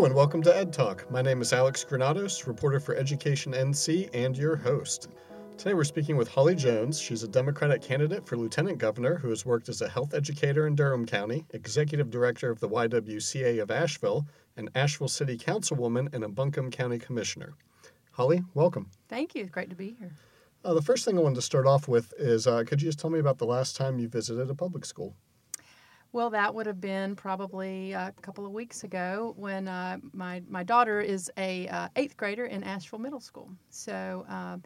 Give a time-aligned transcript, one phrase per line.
[0.00, 1.10] Hello and welcome to Ed Talk.
[1.10, 5.08] My name is Alex Granados, reporter for Education NC and your host.
[5.58, 6.98] Today we're speaking with Holly Jones.
[6.98, 10.74] She's a Democratic candidate for Lieutenant Governor who has worked as a health educator in
[10.74, 16.28] Durham County, Executive Director of the YWCA of Asheville, and Asheville City Councilwoman and a
[16.30, 17.52] Buncombe County Commissioner.
[18.12, 18.88] Holly, welcome.
[19.10, 19.44] Thank you.
[19.44, 20.12] Great to be here.
[20.64, 23.00] Uh, the first thing I wanted to start off with is uh, could you just
[23.00, 25.14] tell me about the last time you visited a public school?
[26.12, 30.64] Well, that would have been probably a couple of weeks ago when uh, my my
[30.64, 33.50] daughter is a uh, eighth grader in Asheville Middle School.
[33.68, 34.62] So um,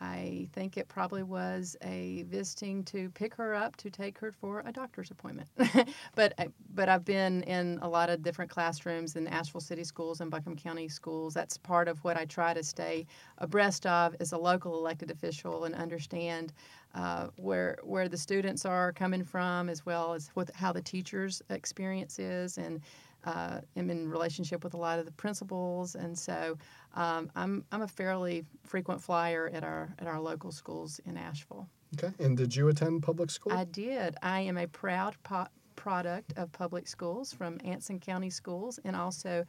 [0.00, 4.62] I think it probably was a visiting to pick her up to take her for
[4.66, 5.48] a doctor's appointment.
[6.14, 6.34] but
[6.74, 10.56] but I've been in a lot of different classrooms in Asheville City schools and Buncombe
[10.56, 11.34] County schools.
[11.34, 13.06] That's part of what I try to stay
[13.38, 16.52] abreast of as a local elected official and understand
[16.94, 21.42] uh, where where the students are coming from, as well as what how the teachers'
[21.50, 22.80] experience is, and
[23.24, 26.56] uh, am in relationship with a lot of the principals, and so
[26.94, 31.68] um, I'm I'm a fairly frequent flyer at our at our local schools in Asheville.
[31.96, 33.52] Okay, and did you attend public school?
[33.52, 34.16] I did.
[34.22, 39.44] I am a proud po- product of public schools from Anson County Schools and also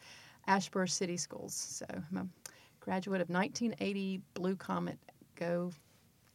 [0.47, 1.53] Asheboro City Schools.
[1.53, 2.27] So I'm a
[2.79, 4.99] graduate of 1980 Blue Comet.
[5.35, 5.71] Go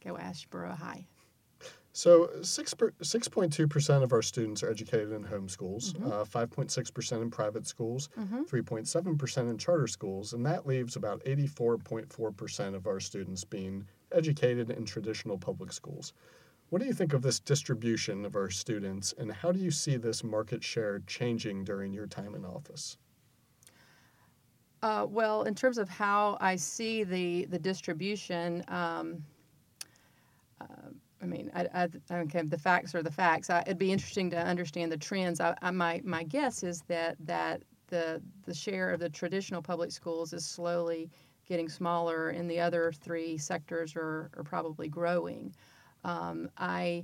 [0.03, 1.07] go Asheboro High.
[1.93, 6.09] So, 6.2% of our students are educated in home schools, mm-hmm.
[6.09, 8.43] uh, 5.6% in private schools, mm-hmm.
[8.43, 14.85] 3.7% in charter schools, and that leaves about 84.4% of our students being educated in
[14.85, 16.13] traditional public schools.
[16.69, 19.97] What do you think of this distribution of our students, and how do you see
[19.97, 22.97] this market share changing during your time in office?
[24.81, 29.23] Uh, well, in terms of how I see the the distribution, um,
[30.61, 33.49] uh, I mean, I, I, okay, the facts are the facts.
[33.49, 35.39] I, it'd be interesting to understand the trends.
[35.39, 39.91] I, I, my my guess is that that the the share of the traditional public
[39.91, 41.11] schools is slowly
[41.47, 45.53] getting smaller, and the other three sectors are, are probably growing.
[46.03, 47.03] Um, I,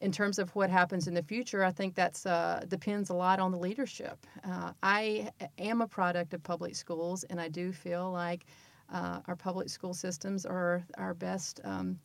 [0.00, 3.40] in terms of what happens in the future, I think that's uh, depends a lot
[3.40, 4.26] on the leadership.
[4.44, 8.46] Uh, I am a product of public schools, and I do feel like
[8.92, 11.60] uh, our public school systems are our best.
[11.64, 11.98] Um,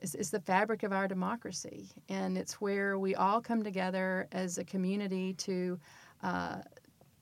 [0.00, 1.88] is, is the fabric of our democracy.
[2.08, 5.78] And it's where we all come together as a community to
[6.22, 6.56] uh,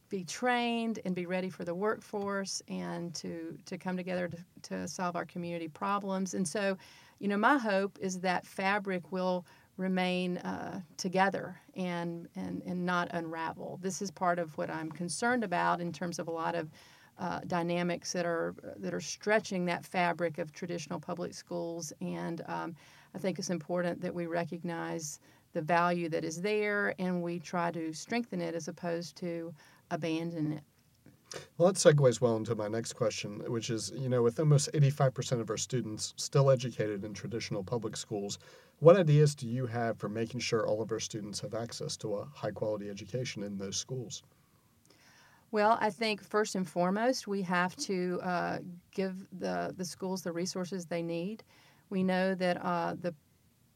[0.09, 4.88] be trained and be ready for the workforce and to, to come together to, to
[4.88, 6.34] solve our community problems.
[6.34, 6.77] And so,
[7.19, 9.44] you know, my hope is that fabric will
[9.77, 13.78] remain uh, together and, and, and not unravel.
[13.83, 16.71] This is part of what I'm concerned about in terms of a lot of
[17.19, 21.93] uh, dynamics that are that are stretching that fabric of traditional public schools.
[22.01, 22.77] And um,
[23.15, 25.21] I think it's important that we recognize
[25.53, 29.53] the value that is there and we try to strengthen it as opposed to
[29.91, 30.62] abandon it.
[31.56, 35.41] Well, that segues well into my next question, which is you know, with almost 85%
[35.41, 38.39] of our students still educated in traditional public schools,
[38.79, 42.15] what ideas do you have for making sure all of our students have access to
[42.15, 44.23] a high quality education in those schools?
[45.50, 48.59] Well, I think first and foremost, we have to uh,
[48.92, 51.42] give the, the schools the resources they need.
[51.88, 53.14] We know that uh, the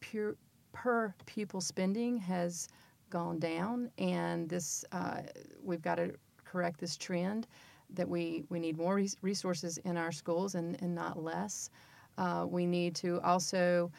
[0.01, 0.37] pure,
[0.73, 2.69] per pupil spending has
[3.09, 5.23] gone down, and this uh,
[5.63, 6.13] we've got to
[6.45, 7.47] correct this trend
[7.95, 11.71] that we, we need more resources in our schools and, and not less.
[12.19, 13.91] Uh, we need to also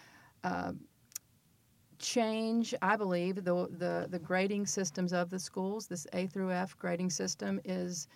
[0.43, 0.73] uh,
[2.03, 5.87] change, I believe, the, the, the grading systems of the schools.
[5.87, 8.07] This A through F grading system is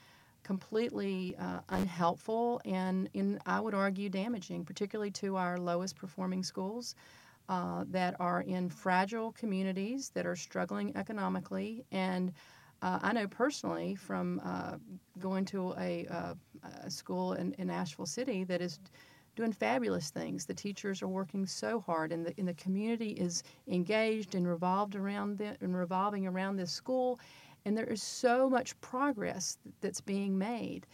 [0.44, 6.96] completely uh, unhelpful and, in, I would argue, damaging, particularly to our lowest performing schools
[7.50, 11.86] uh, that are in fragile communities that are struggling economically.
[11.92, 12.34] And
[12.82, 14.76] uh, I know personally from uh,
[15.20, 16.34] going to a, uh,
[16.84, 18.80] a school in, in Asheville City that is
[19.38, 20.46] doing fabulous things.
[20.46, 24.96] The teachers are working so hard, and the, and the community is engaged and revolved
[24.96, 27.20] around the, and revolving around this school.
[27.64, 30.88] And there is so much progress that's being made.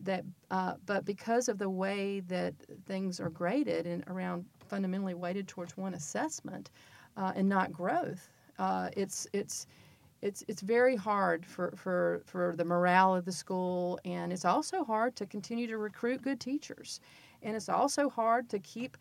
[0.00, 2.54] That, uh, but because of the way that
[2.84, 6.70] things are graded and around fundamentally weighted towards one assessment
[7.16, 8.28] uh, and not growth,
[8.58, 9.66] uh, it's it's
[10.20, 14.84] it's it's very hard for, for, for the morale of the school, and it's also
[14.84, 17.00] hard to continue to recruit good teachers
[17.42, 18.96] and it's also hard to keep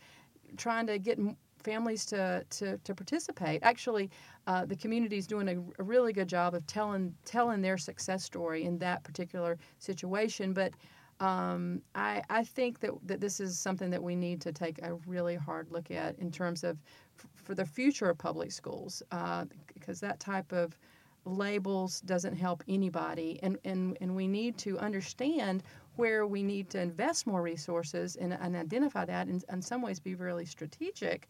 [0.58, 1.20] trying to get
[1.64, 3.60] families to, to, to participate.
[3.64, 4.10] Actually,
[4.48, 8.24] uh, the community is doing a, a, really good job of telling telling their success
[8.24, 10.54] story in that particular situation.
[10.54, 10.74] But
[11.20, 14.94] um, I, I think that, that this is something that we need to take a
[15.08, 16.78] really hard look at in terms of
[17.18, 20.78] f- for the future of public schools, uh, because that type of
[21.26, 25.64] labels doesn't help anybody, and, and, and we need to understand
[25.97, 30.00] where we need to invest more resources and, and identify that and in some ways
[30.00, 31.27] be really strategic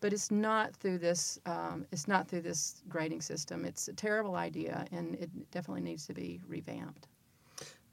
[0.00, 4.36] but it's not through this um, it's not through this grading system it's a terrible
[4.36, 7.08] idea and it definitely needs to be revamped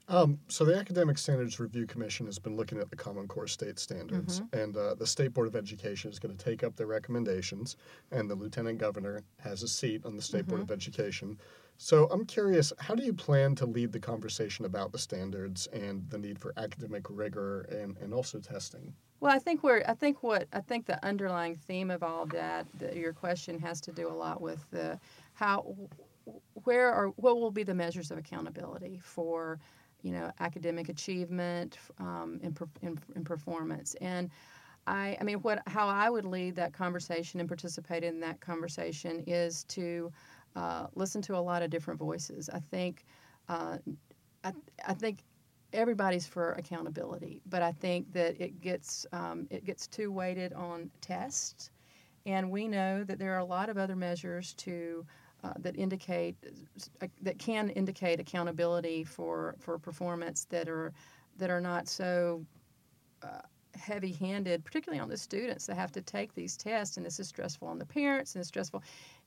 [0.08, 3.76] um, so the Academic Standards Review Commission has been looking at the Common Core state
[3.80, 4.58] standards, Mm-hmm.
[4.60, 7.76] and uh, the State Board of Education is going to take up their recommendations,
[8.12, 10.74] and the Lieutenant Governor has a seat on the State Board of Mm-hmm.
[10.74, 11.38] Education.
[11.78, 16.08] So I'm curious, how do you plan to lead the conversation about the standards and
[16.10, 18.94] the need for academic rigor and, and also testing?
[19.20, 19.82] Well, I think we're.
[19.88, 23.80] I think what I think the underlying theme of all that, the, your question has
[23.82, 25.00] to do a lot with the
[25.32, 25.74] how,
[26.64, 29.58] where are what will be the measures of accountability for,
[30.02, 33.94] you know, academic achievement um, and, and, and performance.
[34.02, 34.30] And
[34.86, 39.24] I, I mean, what how I would lead that conversation and participate in that conversation
[39.26, 40.12] is to
[40.56, 42.48] uh, listen to a lot of different voices.
[42.52, 43.04] I think,
[43.48, 43.78] uh,
[44.42, 44.52] I,
[44.86, 45.22] I think
[45.72, 50.90] everybody's for accountability, but I think that it gets um, it gets too weighted on
[51.00, 51.70] tests,
[52.24, 55.06] and we know that there are a lot of other measures to
[55.44, 56.36] uh, that indicate
[57.02, 60.92] uh, that can indicate accountability for for performance that are
[61.36, 62.44] that are not so.
[63.22, 63.40] Uh,
[63.76, 67.68] heavy-handed particularly on the students that have to take these tests and this is stressful
[67.68, 68.82] on the parents and it's stressful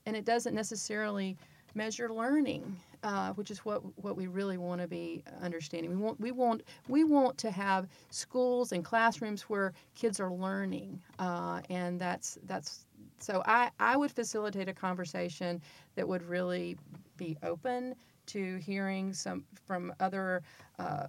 [0.06, 1.36] and it doesn't necessarily
[1.74, 5.90] measure learning, uh, which is what what we really want to be understanding.
[5.90, 11.00] We want we want we want to have schools and classrooms where kids are learning,
[11.18, 12.86] uh, and that's that's
[13.18, 15.60] so I I would facilitate a conversation
[15.94, 16.76] that would really
[17.16, 17.94] be open
[18.26, 20.42] to hearing some from other.
[20.78, 21.06] Uh,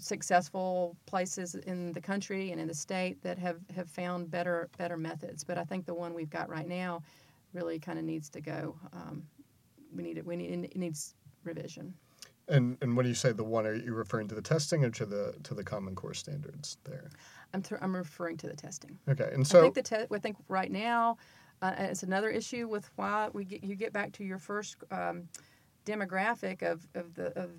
[0.00, 4.96] successful places in the country and in the state that have, have found better better
[4.96, 7.02] methods but i think the one we've got right now
[7.58, 8.76] really kind of needs to go.
[8.92, 9.24] Um,
[9.94, 10.26] we need it.
[10.26, 11.14] We need it needs
[11.44, 11.94] revision.
[12.48, 15.06] And and when you say the one, are you referring to the testing or to
[15.06, 17.10] the to the Common Core standards there?
[17.52, 18.98] I'm th- I'm referring to the testing.
[19.08, 21.18] Okay, and so I think the te- I think right now,
[21.60, 25.28] uh, it's another issue with why we get you get back to your first um,
[25.84, 27.50] demographic of, of the of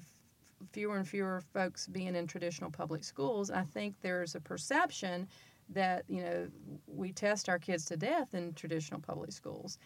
[0.72, 3.52] fewer and fewer folks being in traditional public schools.
[3.52, 5.28] I think there's a perception
[5.74, 6.48] that you know
[6.88, 9.78] we test our kids to death in traditional public schools,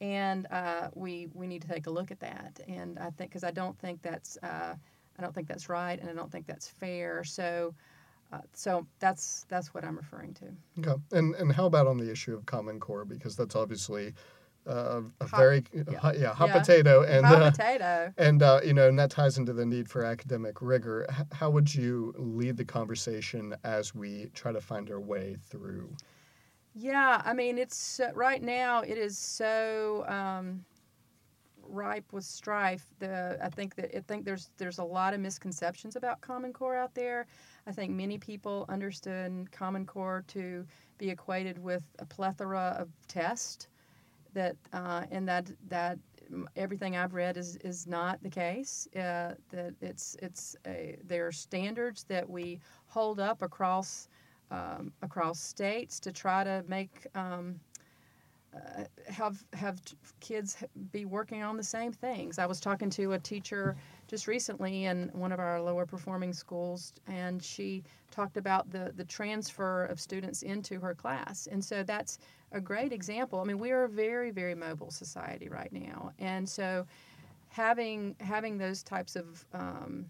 [0.00, 2.60] and uh, we we need to take a look at that.
[2.68, 4.74] And I think because I don't think that's uh,
[5.18, 7.24] I don't think that's right, and I don't think that's fair.
[7.24, 7.74] So.
[8.32, 10.46] Uh, so that's that's what I'm referring to.
[10.80, 14.14] okay, and and how about on the issue of Common Core because that's obviously
[14.66, 15.98] uh, a Hot- very yeah.
[15.98, 16.58] hot, yeah hot Yeah.
[16.60, 18.12] potato and Hot uh, potato.
[18.18, 21.06] and uh, you know and that ties into the need for academic rigor.
[21.10, 25.94] H- how would you lead the conversation as we try to find our way through?
[26.74, 28.80] Yeah, I mean, it's uh, right now.
[28.82, 30.64] It is so um,
[31.62, 32.86] ripe with strife.
[32.98, 36.76] The I think that I think there's there's a lot of misconceptions about Common Core
[36.76, 37.26] out there.
[37.66, 40.64] I think many people understood Common Core to
[40.98, 43.68] be equated with a plethora of tests.
[44.36, 45.98] That uh, and that that
[46.56, 48.86] everything I've read is is not the case.
[48.94, 54.08] Uh, that it's it's a, there are standards that we hold up across
[54.50, 57.58] um, across states to try to make um,
[58.54, 59.80] uh, have have
[60.20, 60.58] kids
[60.92, 62.38] be working on the same things.
[62.38, 63.74] I was talking to a teacher
[64.08, 69.04] just recently in one of our lower performing schools, and she talked about the the
[69.04, 72.18] transfer of students into her class, and so that's
[72.52, 73.40] a great example.
[73.40, 76.86] I mean, we are a very very mobile society right now, and so
[77.48, 80.06] having having those types of um,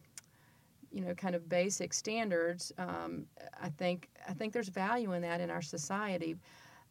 [0.92, 3.26] you know kind of basic standards um,
[3.60, 6.36] i think i think there's value in that in our society.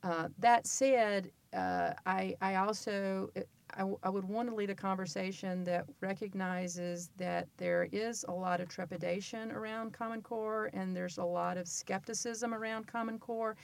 [0.04, 3.32] Uh, that said uh, I, I also
[3.78, 8.62] I, I would want to lead a conversation that recognizes that there is a lot
[8.62, 13.56] of trepidation around common core and there's a lot of skepticism around common core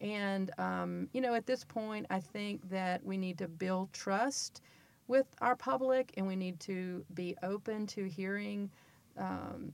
[0.00, 4.60] and um, you know at this point i think that we need to build trust
[5.08, 8.70] with our public and we need to be open to hearing
[9.16, 9.72] um,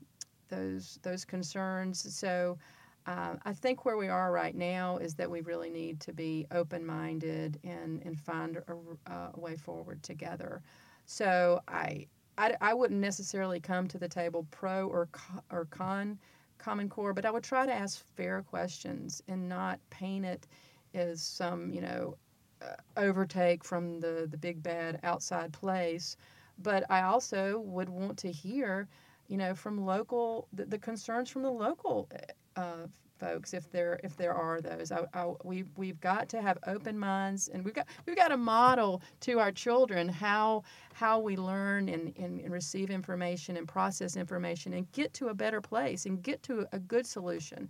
[0.48, 2.14] those those concerns.
[2.14, 2.58] So
[3.06, 6.46] uh, I think where we are right now is that we really need to be
[6.52, 10.62] open minded and and find a, a way forward together.
[11.06, 12.06] So I,
[12.38, 16.18] I I wouldn't necessarily come to the table pro or co- or con
[16.58, 20.46] Common Core, but I would try to ask fair questions and not paint it
[20.94, 22.16] as some you know
[22.62, 26.16] uh, overtake from the the big bad outside place.
[26.58, 28.88] But I also would want to hear
[29.28, 32.08] you know, from local the, the concerns from the local
[32.56, 32.86] uh,
[33.22, 34.90] folks if there if there are those.
[34.90, 38.36] I, I, we we've got to have open minds, and we've got we've got to
[38.36, 44.16] model to our children how how we learn and, and, and receive information and process
[44.16, 47.68] information and get to a better place and get to a good solution.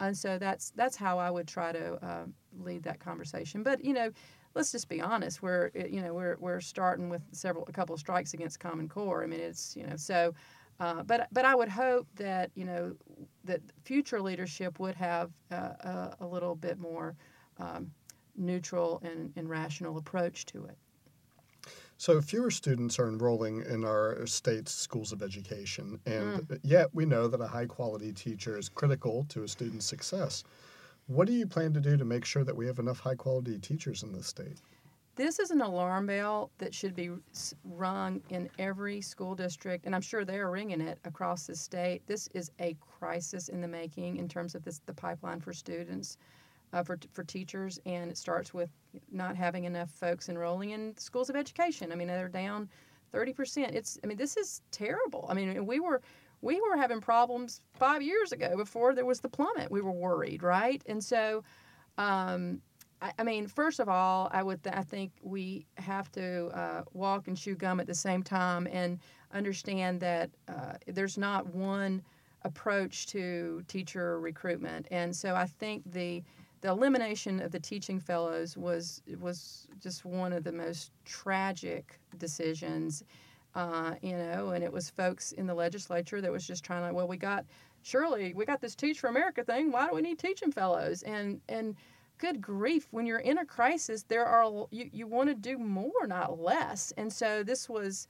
[0.00, 2.24] And so that's that's how I would try to uh,
[2.58, 3.62] lead that conversation.
[3.62, 4.10] But you know,
[4.54, 5.42] let's just be honest.
[5.42, 9.22] We're you know we're we're starting with several a couple of strikes against Common Core.
[9.22, 10.34] I mean it's you know so.
[10.80, 12.94] Uh, but but I would hope that you know
[13.44, 17.16] that future leadership would have uh, a, a, little bit more
[17.58, 17.90] um,
[18.36, 20.76] neutral and, and rational approach to it.
[21.98, 26.58] So fewer students are enrolling in our state's schools of education, and mm.
[26.62, 30.44] yet we know that a high quality teacher is critical to a student's success.
[31.08, 33.58] What do you plan to do to make sure that we have enough high quality
[33.58, 34.56] teachers in the state?
[35.20, 37.10] This is an alarm bell that should be
[37.62, 42.00] rung in every school district, and I'm sure they're ringing it across the state.
[42.06, 46.16] This is a crisis in the making in terms of this, the pipeline for students,
[46.72, 48.70] uh, for, for teachers, and it starts with
[49.12, 51.92] not having enough folks enrolling in schools of education.
[51.92, 52.70] I mean, they're down
[53.12, 53.74] 30%.
[53.74, 55.26] It's, I mean, this is terrible.
[55.28, 56.00] I mean, we were
[56.40, 59.70] we were having problems five years ago before there was the plummet.
[59.70, 60.82] We were worried, right?
[60.86, 61.44] And so,
[61.98, 62.62] um,
[63.02, 66.82] I, I, mean, first of all, I would th- I think we have to uh,
[66.92, 68.98] walk and chew gum at the same time and
[69.32, 72.02] understand that uh, there's not one
[72.42, 76.22] approach to teacher recruitment, and so I think the
[76.62, 83.04] the elimination of the teaching fellows was was just one of the most tragic decisions
[83.54, 86.94] uh, you know, and it was folks in the legislature that was just trying to,
[86.94, 87.44] well, we got,
[87.82, 89.72] surely we got this Teach for America thing.
[89.72, 91.02] Why do we need teaching fellows?
[91.02, 91.74] And and
[92.20, 96.06] good grief, when you're in a crisis, there are you, you want to do more,
[96.06, 96.92] not less.
[96.96, 98.06] And so this was,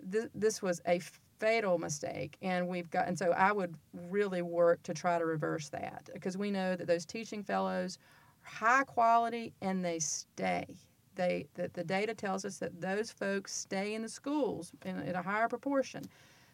[0.00, 1.00] this, this was a
[1.38, 3.74] fatal mistake, and we've got, and so I would
[4.08, 7.98] really work to try to reverse that because we know that those teaching fellows,
[8.44, 10.66] are high quality, and they stay
[11.14, 15.14] they that the data tells us that those folks stay in the schools in, in
[15.14, 16.02] a higher proportion.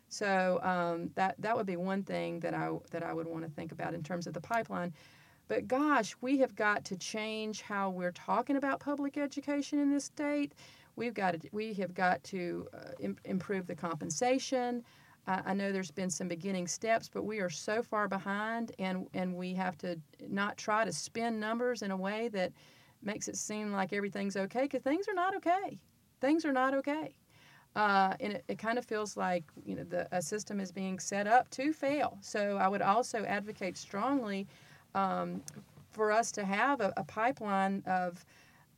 [0.08, 3.50] So um, that that would be one thing that I that I would want to
[3.50, 4.92] think about in terms of the pipeline.
[5.48, 10.04] But gosh, we have got to change how we're talking about public education in this
[10.04, 10.52] state.
[10.94, 14.84] We've got to, we have got to uh, Im- improve the compensation.
[15.26, 19.06] Uh, I know there's been some beginning steps, but we are so far behind, and
[19.14, 22.52] and we have to not try to spin numbers in a way that
[23.02, 25.78] makes it seem like everything's okay because things are not okay.
[26.20, 27.14] Things are not okay.
[27.76, 30.98] Uh, and it, it kind of feels like you know the a system is being
[30.98, 32.18] set up to fail.
[32.22, 34.46] So I would also advocate strongly
[34.94, 35.42] um,
[35.92, 38.24] for us to have a, a pipeline of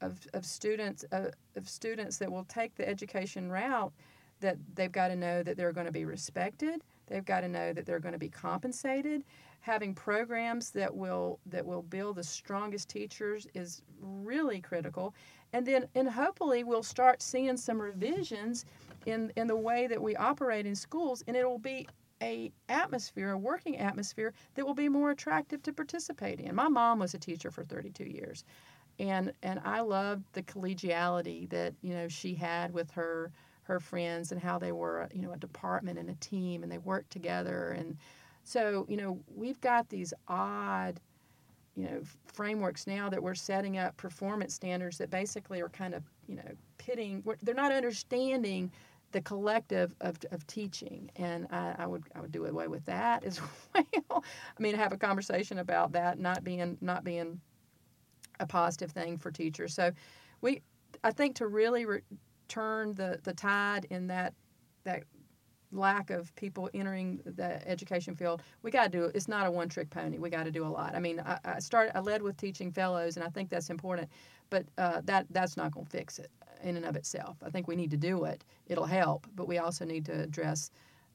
[0.01, 3.93] of, of students uh, of students that will take the education route.
[4.41, 6.81] That they've got to know that they're going to be respected.
[7.09, 9.23] They've got to know that they're going to be compensated
[9.61, 15.15] having programs that will that will build the strongest teachers is really critical
[15.53, 18.65] and then and hopefully we'll start seeing some revisions
[19.07, 21.87] in in the way that we operate in schools and it will be
[22.23, 26.55] a atmosphere a working atmosphere that will be more attractive to participate in.
[26.55, 28.45] My mom was a teacher for 32 years
[28.99, 33.33] and and I loved the collegiality that you know she had with her
[33.65, 36.79] her friends and how they were you know a department and a team and they
[36.79, 37.71] worked together.
[37.71, 37.97] And
[38.43, 41.01] so, you know, we've got these odd,
[41.77, 46.03] you know, frameworks now that we're setting up performance standards that basically are kind of,
[46.27, 48.73] you know, pitting, they're not understanding
[49.13, 51.11] the collective of, of teaching.
[51.17, 54.25] And I, I would I would do away with that as well.
[54.25, 57.41] I mean, have a conversation about that not being not being
[58.39, 59.75] a positive thing for teachers.
[59.75, 59.93] So
[60.41, 60.63] we
[61.05, 62.03] I think to really re-
[62.49, 64.35] turn the, the tide in that
[64.85, 65.05] that
[65.73, 69.69] lack of people entering the education field, we got to do it's not a one
[69.69, 70.19] trick pony.
[70.19, 70.95] We got to do a lot.
[70.95, 74.09] I mean, I, I, started I led with teaching fellows, and I think that's important,
[74.51, 76.31] but uh, that that's not going to fix it
[76.63, 77.37] in and of itself.
[77.45, 78.45] I think we need to do it.
[78.67, 80.71] It'll help, but we also need to address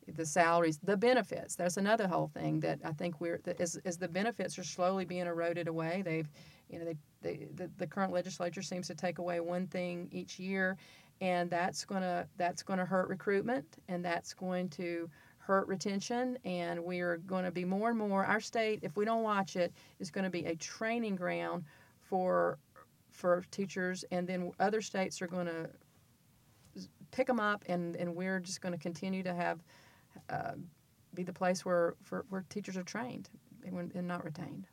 [0.07, 1.55] the salaries, the benefits.
[1.55, 5.25] That's another whole thing that I think we're as, as the benefits are slowly being
[5.25, 6.03] eroded away.
[6.05, 6.29] They've,
[6.69, 10.37] you know, they, they the, the current legislature seems to take away one thing each
[10.37, 10.77] year,
[11.21, 17.01] and that's to that's to hurt recruitment and that's going to hurt retention and we
[17.01, 20.09] are going to be more and more our state if we don't watch it is
[20.09, 21.63] going to be a training ground
[22.01, 22.57] for
[23.15, 25.69] for teachers and then other states are going to
[27.11, 29.63] pick them up and and we're just going to continue to have
[30.29, 30.51] uh,
[31.13, 33.29] be the place where for, where teachers are trained
[33.65, 34.67] and, and not retained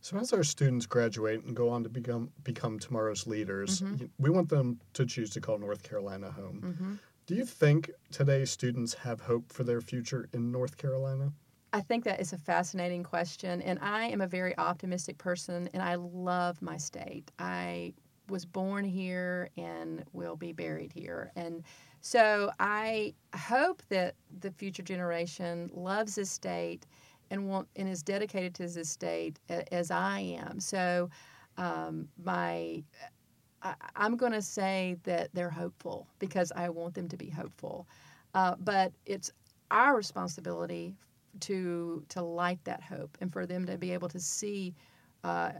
[0.00, 4.06] so as our students graduate and go on to become become tomorrow's leaders, mm-hmm.
[4.18, 6.60] we want them to choose to call North Carolina home.
[6.64, 6.94] Mm-hmm.
[7.26, 11.32] Do you think today's students have hope for their future in North Carolina?
[11.74, 15.82] I think that is a fascinating question, and I am a very optimistic person, and
[15.82, 17.32] I love my state.
[17.40, 17.94] I
[18.28, 21.64] was born here and will be buried here, and
[22.00, 26.86] so I hope that the future generation loves this state
[27.32, 29.40] and want and is dedicated to this state
[29.72, 30.60] as I am.
[30.60, 31.10] So
[31.56, 32.84] um, my
[33.62, 37.88] I, am going to say that they're hopeful because I want them to be hopeful.
[38.32, 39.32] Uh, but it's
[39.72, 40.94] our responsibility
[41.40, 44.74] to to light that hope and for them to be able to see
[45.24, 45.52] uh,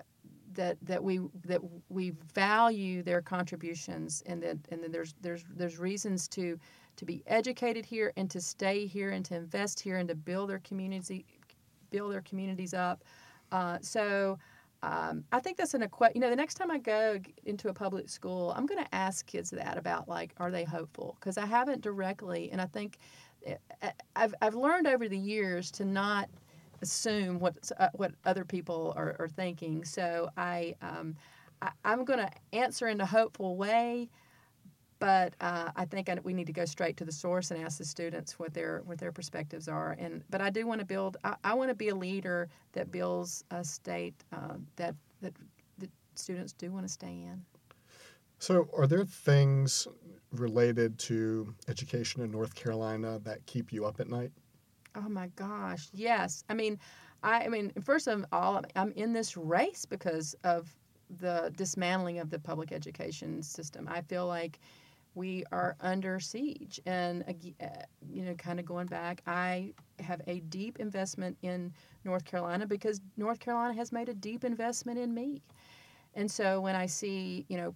[0.54, 5.78] that that we that we value their contributions and that and that there's there's there's
[5.78, 6.58] reasons to
[6.96, 10.50] to be educated here and to stay here and to invest here and to build
[10.50, 11.24] their community
[11.90, 13.04] build their communities up.
[13.52, 14.38] Uh, so
[14.82, 17.74] um, I think that's an equa- you know the next time I go into a
[17.74, 21.46] public school, I'm going to ask kids that about like are they hopeful because I
[21.46, 22.98] haven't directly, and I think
[24.16, 26.28] I've I've learned over the years to not
[26.82, 29.84] assume what uh, what other people are, are thinking.
[29.84, 31.16] So I, um,
[31.62, 34.10] I am going to answer in a hopeful way,
[34.98, 37.78] but uh, I think I, we need to go straight to the source and ask
[37.78, 39.96] the students what their what their perspectives are.
[39.98, 41.16] And but I do want to build.
[41.24, 45.34] I, I want to be a leader that builds a state uh, that that
[45.78, 47.42] that students do want to stay in.
[48.44, 49.88] So, are there things
[50.30, 54.32] related to education in North Carolina that keep you up at night?
[54.94, 56.44] Oh my gosh, yes.
[56.50, 56.78] I mean,
[57.22, 60.76] I, I mean, first of all, I'm in this race because of
[61.20, 63.88] the dismantling of the public education system.
[63.90, 64.60] I feel like
[65.14, 66.78] we are under siege.
[66.84, 67.66] And, uh,
[68.10, 71.72] you know, kind of going back, I have a deep investment in
[72.04, 75.40] North Carolina because North Carolina has made a deep investment in me.
[76.12, 77.74] And so when I see, you know,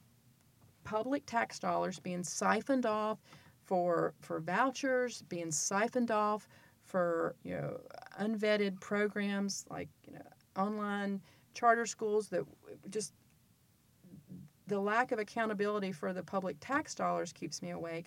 [0.89, 3.19] public tax dollars being siphoned off
[3.65, 6.49] for, for vouchers, being siphoned off
[6.83, 7.79] for you know
[8.19, 10.23] unvetted programs like you know
[10.57, 11.21] online
[11.53, 12.43] charter schools that
[12.89, 13.13] just
[14.67, 18.07] the lack of accountability for the public tax dollars keeps me awake.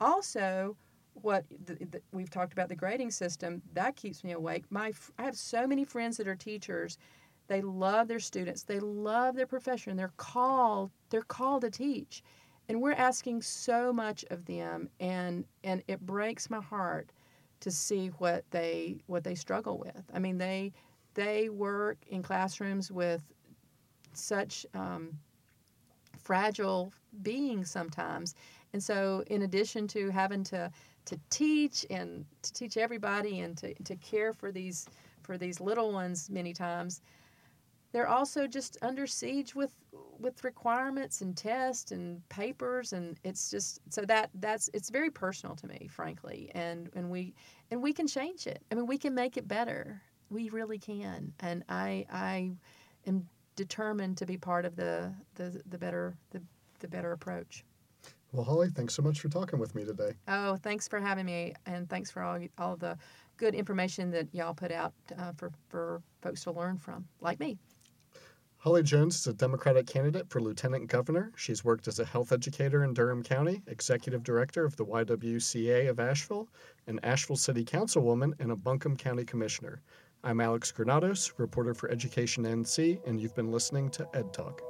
[0.00, 0.76] Also,
[1.14, 4.64] what the, the, we've talked about the grading system that keeps me awake.
[4.70, 6.98] My I have so many friends that are teachers.
[7.48, 8.62] They love their students.
[8.62, 9.96] They love their profession.
[9.96, 10.90] They're called.
[11.10, 12.22] They're called to teach,
[12.68, 17.10] and we're asking so much of them, and and it breaks my heart
[17.60, 20.02] to see what they what they struggle with.
[20.12, 20.72] I mean, they
[21.14, 23.22] they work in classrooms with
[24.12, 25.18] such um,
[26.18, 28.34] fragile beings sometimes,
[28.74, 30.70] and so in addition to having to
[31.06, 34.86] to teach and to teach everybody and to, to care for these
[35.22, 37.00] for these little ones many times,
[37.92, 39.74] they're also just under siege with
[40.18, 45.54] with requirements and tests and papers and it's just so that that's it's very personal
[45.54, 47.34] to me frankly and and we
[47.70, 48.62] and we can change it.
[48.70, 50.00] I mean we can make it better.
[50.30, 52.50] We really can and i i
[53.06, 56.42] am determined to be part of the the, the better the,
[56.80, 57.64] the better approach.
[58.32, 60.12] Well holly thanks so much for talking with me today.
[60.26, 62.98] Oh thanks for having me and thanks for all all the
[63.36, 67.56] good information that y'all put out uh, for for folks to learn from like me
[68.62, 71.30] Holly Jones is a Democratic candidate for lieutenant governor.
[71.36, 76.00] She's worked as a health educator in Durham County, executive director of the YWCA of
[76.00, 76.48] Asheville,
[76.88, 79.80] an Asheville City Councilwoman, and a Buncombe County Commissioner.
[80.24, 84.67] I'm Alex Granados, reporter for Education NC, and you've been listening to Ed Talk.